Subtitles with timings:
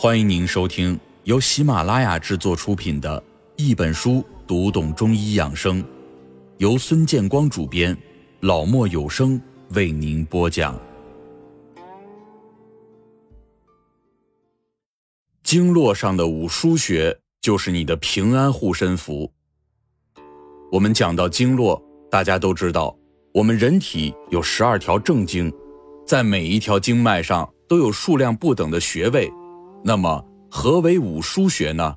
[0.00, 3.20] 欢迎您收听由喜马拉雅制作出品的
[3.56, 5.82] 《一本书读懂中医养生》，
[6.58, 7.98] 由孙建光主编，
[8.38, 10.80] 老莫有声为您播讲。
[15.42, 19.28] 经络上的五腧穴就是你的平安护身符。
[20.70, 22.96] 我们讲到经络，大家都知道，
[23.34, 25.52] 我们人体有十二条正经，
[26.06, 29.28] 在每一条经脉上都有数量不等的穴位。
[29.82, 31.96] 那么，何为五腧穴呢？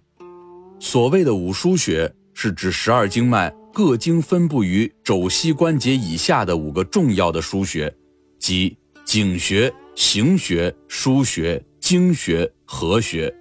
[0.80, 7.94] 所谓的五腧穴，是指十二经脉各经分布于肘膝关节以下的五个重要的腧穴，
[8.40, 13.34] 即井穴、行穴、腧穴、经穴、合穴。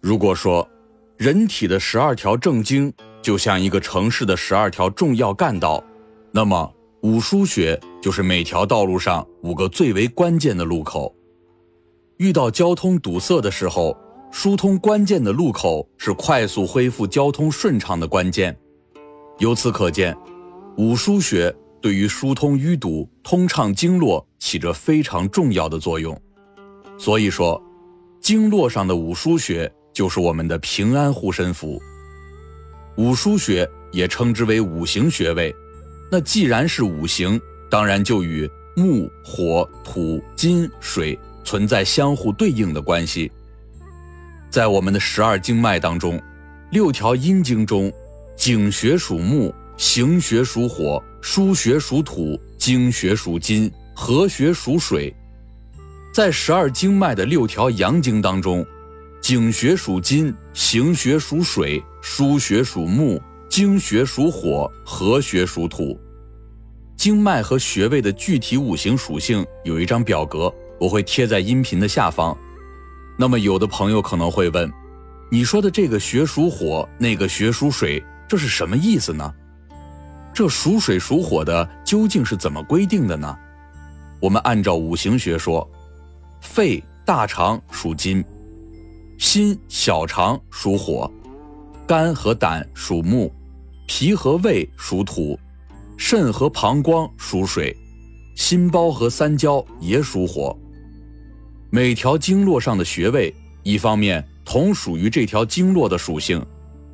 [0.00, 0.68] 如果说，
[1.16, 5.82] 人体的十二条正经就像一个城市的十二条重要干道，
[6.32, 11.14] 那么五腧穴就是每条道路上五个最为关键的路口。
[12.18, 13.96] 遇到交通堵塞的时候，
[14.32, 18.56] 疏通关键的路口是快速恢复交通顺畅的关键。
[19.38, 20.16] 由此可见，
[20.76, 26.20] 五腧穴对于疏通淤堵、通畅经络起着非常重要的作用。
[26.98, 27.62] 所以说，
[28.20, 31.80] 经络上的五腧穴就是我们的平安护身符。
[32.96, 35.54] 五腧穴也称之为五行穴位。
[36.10, 41.16] 那既然是五行，当然就与木、火、土、金、水。
[41.48, 43.32] 存在相互对应的关系。
[44.50, 46.20] 在我们的十二经脉当中，
[46.72, 47.90] 六条阴经中，
[48.36, 55.10] 井穴属木，行穴属火，腧穴属土，经穴属金，合穴属水。
[56.12, 58.62] 在十二经脉的六条阳经当中，
[59.22, 65.98] 井穴属金，行穴属水，腧穴属木，经穴属火，合穴属土。
[66.94, 70.52] 经脉和穴位的具体五行属性有一张表格。
[70.78, 72.36] 我会贴在音频的下方。
[73.16, 74.72] 那么，有的朋友可能会问
[75.30, 79.34] ：“你说的这个穴属火，那个穴属水，这是什么意思呢？
[80.32, 83.36] 这属水属火的究竟是怎么规定的呢？”
[84.20, 85.68] 我们按照五行学说，
[86.40, 88.24] 肺、大肠属金，
[89.18, 91.10] 心、小肠属火，
[91.86, 93.32] 肝和胆属木，
[93.86, 95.38] 脾和胃属土，
[95.96, 97.76] 肾和膀胱属水，
[98.36, 100.56] 心包和三焦也属火。
[101.70, 106.42] 每条经络上的穴位，一方面同属于这条经络的属性，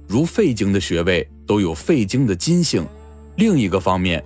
[0.08, 2.82] 如肺经的穴位都有肺经的金性；
[3.36, 4.22] 另一个方面，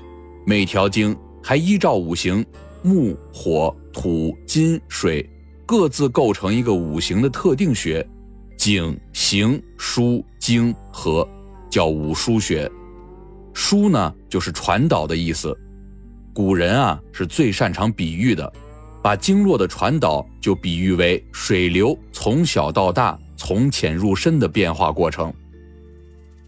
[0.47, 2.43] 每条经还依照五行
[2.83, 5.29] 木、火、土、金、水
[5.67, 8.07] 各自构成一个五行的特定穴，
[8.57, 11.29] 井、行、书、经、和，
[11.69, 12.71] 叫五腧穴。
[13.53, 15.55] 枢呢，就是传导的意思。
[16.33, 18.51] 古人啊，是最擅长比喻的。
[19.03, 25.31] 把经络的传导就比喻为水流从小到大、从浅入深的变化过程。《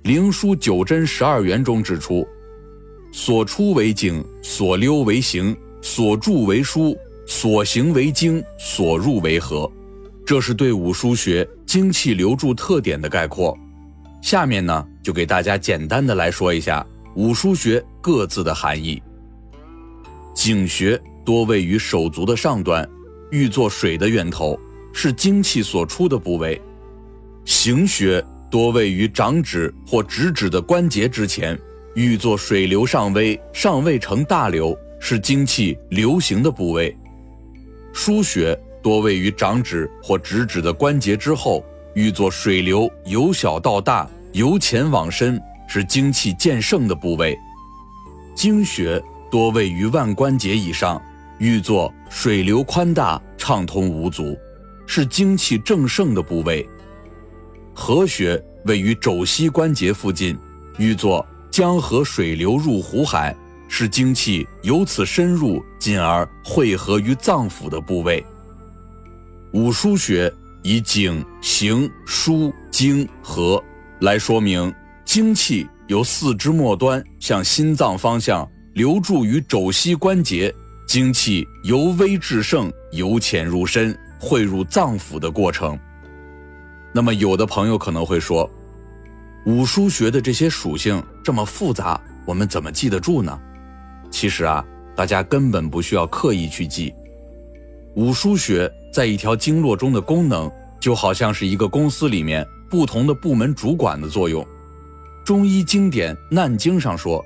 [0.03, 2.27] 灵枢·九针十二元》中指出
[3.13, 6.97] ：“所出为经，所溜为行，所注为枢，
[7.27, 9.71] 所行为经，所入为合。”
[10.27, 13.57] 这是对五腧穴精气流注特点的概括。
[14.23, 16.85] 下面呢，就给大家简单的来说一下
[17.15, 19.01] 五腧穴各自的含义。
[20.35, 21.01] 井穴。
[21.25, 22.89] 多位于手足的上端，
[23.31, 24.59] 欲作水的源头，
[24.93, 26.61] 是精气所出的部位。
[27.45, 31.59] 行穴多位于掌指或指指的关节之前，
[31.95, 36.97] 欲作水流上微，尚未成大流，是精气流行的部位。
[37.95, 41.65] 腧穴多位于掌指或指指的关节之后，
[41.95, 47.37] 欲作水流由小到大，由浅往深，是精气渐盛的部位。
[48.35, 51.01] 经穴多位于腕关节以上。
[51.41, 54.39] 欲作水流宽大、畅通无阻，
[54.87, 56.69] 是精气正盛的部位。
[57.73, 60.39] 合穴位于肘膝关节附近，
[60.77, 63.35] 欲作江河水流入湖海，
[63.69, 68.23] 是精气由此深入，进而汇合于脏腑的部位。
[69.55, 70.31] 五腧穴
[70.63, 73.63] 以颈、行、枢、经、合
[74.01, 74.71] 来说明，
[75.07, 80.55] 精气由四肢末端向心脏方向流注于肘膝关节。
[80.91, 85.79] 精气由微至盛，由浅入深，汇入脏腑的过程。
[86.93, 88.51] 那么，有的朋友可能会说，
[89.47, 93.41] 五腧穴的这些属性这么复杂，我们怎么记得住呢？
[94.11, 94.65] 其实啊，
[94.97, 96.93] 大家根本不需要刻意去记。
[97.95, 100.51] 五腧穴在一条经络中的功能，
[100.81, 104.45] 就好像是一个公司里面不同的部门主管的作用。
[105.25, 107.25] 中医经典《难经》上说：“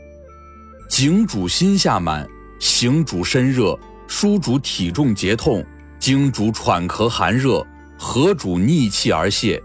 [0.86, 2.28] 井主心下满。”
[2.64, 3.78] 行主身热，
[4.08, 5.62] 枢主体重结痛，
[5.98, 7.62] 经主喘咳寒热，
[7.98, 9.62] 合主逆气而泄。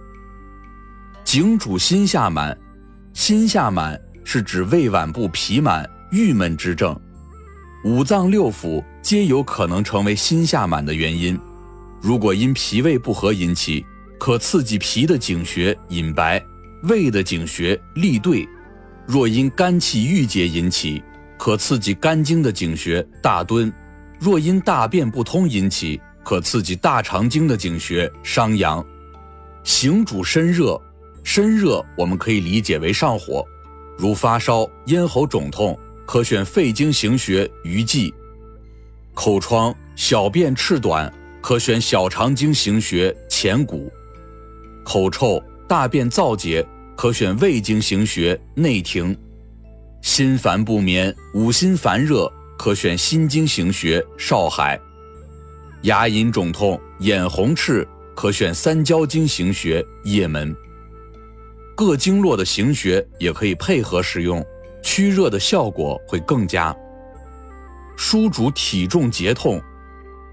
[1.24, 2.56] 颈主心下满，
[3.14, 6.94] 心下满是指胃脘部痞满、郁闷之症。
[7.86, 11.40] 五脏六腑皆有可能成为心下满的原因。
[12.02, 13.86] 如果因脾胃不和引起，
[14.20, 16.44] 可刺激脾的井穴隐白，
[16.84, 18.46] 胃的井穴立兑；
[19.08, 21.02] 若因肝气郁结引起，
[21.40, 23.72] 可刺激肝经的井穴大敦；
[24.20, 28.86] 若因大便不通引起，可刺激大肠经的井穴商阳。
[29.64, 30.80] 行主身热，
[31.24, 33.46] 身热我们可以理解为上火，
[33.98, 38.14] 如发烧、咽喉肿痛，可选肺经行穴鱼际；
[39.14, 43.90] 口疮、小便赤短，可选小肠经行穴前谷。
[44.84, 49.16] 口臭、大便燥结，可选胃经行穴内庭；
[50.02, 54.80] 心烦不眠、五心烦热，可选心经行穴少海；
[55.84, 60.56] 牙龈肿痛、眼红赤，可选三焦经行穴液门。
[61.76, 64.46] 各经络的行穴也可以配合使用，
[64.82, 66.76] 驱热的效果会更佳。
[67.98, 69.62] 疏主体重结痛，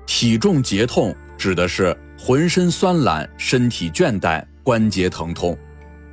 [0.06, 1.96] 体重结痛指的是。
[2.18, 5.56] 浑身酸懒、身体倦怠、关节疼痛，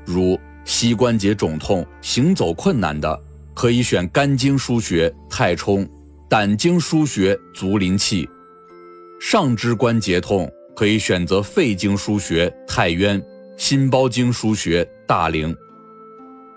[0.03, 3.19] 如膝关节肿痛、行走困难的，
[3.53, 5.87] 可以选肝经腧穴太冲，
[6.29, 8.27] 胆经腧穴足临气；
[9.21, 13.23] 上肢关节痛，可以选择肺经腧穴太渊，
[13.57, 15.53] 心包经腧穴大陵；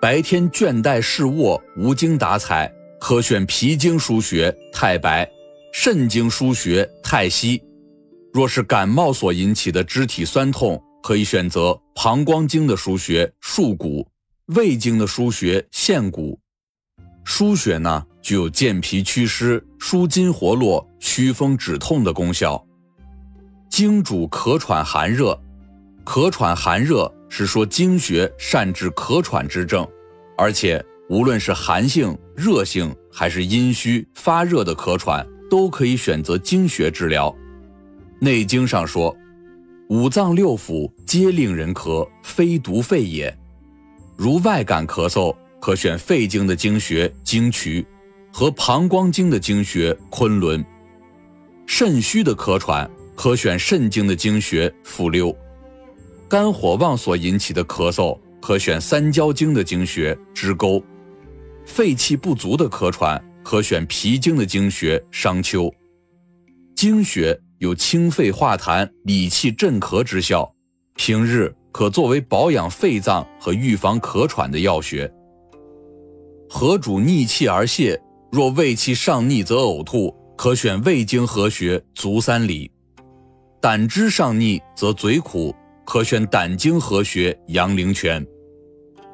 [0.01, 5.29] 白天倦怠嗜卧、无精打采，可选脾经腧穴太白，
[5.73, 7.63] 肾经腧穴太溪。
[8.33, 14.07] 若是感冒所引起的肢体酸痛，可以选择膀胱经的腧穴束骨，
[14.47, 16.39] 胃经的腧穴陷骨。
[17.27, 22.65] 腧穴呢，具有健脾祛湿、舒筋活络、祛风止痛的功效。
[23.69, 25.39] 经主咳喘寒热，
[26.05, 29.87] 咳喘寒热是说经穴善治咳喘之症，
[30.39, 37.29] 而且无论是寒性、热性，还是阴虚发热的咳喘，都可以选择经穴治疗。
[38.21, 39.15] 《内经》上说，
[39.89, 43.37] 五脏六腑皆令人咳，非独肺也。
[44.17, 45.35] 如外感咳嗽，
[45.67, 47.85] 可选肺经的经穴经渠，
[48.33, 50.65] 和膀胱经的经穴昆仑；
[51.67, 55.35] 肾虚的咳喘，可选肾经的经穴复溜；
[56.29, 60.81] 肝火旺所引起的咳嗽，可选三焦经的经穴支沟；
[61.65, 65.69] 肺气不足的咳喘，可选脾经的经穴商丘。
[66.77, 67.37] 经穴。
[67.59, 70.55] 有清肺化痰、理气镇咳之效，
[70.95, 75.11] 平日可作为保养肺脏和预防咳喘的药穴。
[76.49, 78.01] 合主逆气而泄，
[78.31, 82.71] 若胃气上逆则呕吐，可选胃经合穴足三里；
[83.61, 85.55] 胆汁上逆则嘴苦，
[85.85, 88.25] 可选胆经合穴阳陵泉；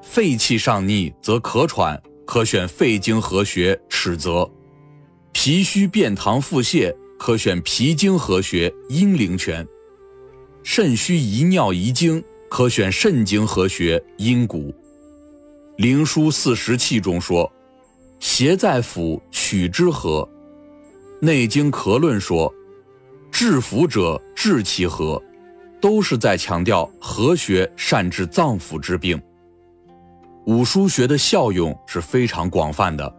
[0.03, 4.49] 肺气上逆则咳喘，可选肺经合穴尺泽；
[5.33, 6.95] 脾虚便溏腹泻。
[7.25, 9.65] 可选脾经合穴阴陵泉，
[10.65, 12.21] 肾虚遗尿遗精，
[12.51, 14.73] 可选肾经合穴阴谷。
[15.77, 17.51] 《灵枢四时气》中说
[18.21, 20.29] ：“邪在腑，取之和。”
[21.25, 22.53] 《内经咳论》说
[23.31, 25.23] ：“治腑者治其和。”
[25.81, 29.21] 都是在强调合穴善治脏腑之病。
[30.47, 33.13] 五腧穴的效用是非常广泛的，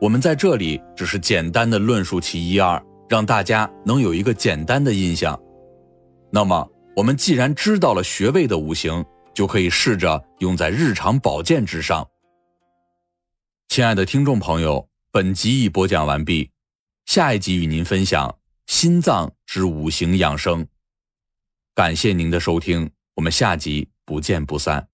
[0.00, 2.80] 我们在这里只是简单的论述其一二。
[3.06, 5.38] 让大家能有一个简单的印象。
[6.30, 9.04] 那么，我们既然知道了穴位的五行，
[9.34, 12.08] 就可以试着用在日常保健之上。
[13.68, 16.50] 亲爱的听众朋友，本集已播讲完毕，
[17.06, 20.66] 下一集与您分享心脏之五行养生。
[21.74, 24.93] 感谢您的收听，我们下集不见不散。